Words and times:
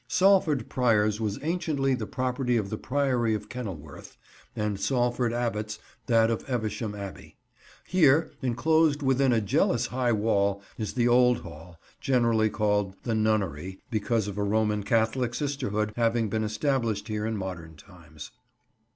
Salford 0.07 0.67
Priors 0.67 1.21
was 1.21 1.37
anciently 1.43 1.93
the 1.93 2.07
property 2.07 2.57
of 2.57 2.71
the 2.71 2.77
Priory 2.79 3.35
of 3.35 3.49
Kenilworth, 3.49 4.17
and 4.55 4.79
Salford 4.79 5.31
Abbots 5.31 5.77
that 6.07 6.31
of 6.31 6.43
Evesham 6.49 6.95
Abbey. 6.95 7.37
Here, 7.85 8.31
enclosed 8.41 9.03
within 9.03 9.31
a 9.31 9.39
jealous 9.39 9.85
high 9.85 10.11
wall, 10.11 10.63
is 10.75 10.93
the 10.93 11.07
old 11.07 11.41
Hall, 11.41 11.79
generally 11.99 12.49
called 12.49 12.95
"the 13.03 13.13
Nunnery," 13.13 13.79
because 13.91 14.27
of 14.27 14.39
a 14.39 14.43
Roman 14.43 14.81
Catholic 14.81 15.35
sisterhood 15.35 15.93
having 15.95 16.29
been 16.29 16.43
established 16.43 17.07
here 17.07 17.23
in 17.27 17.37
modern 17.37 17.75
times. 17.75 18.31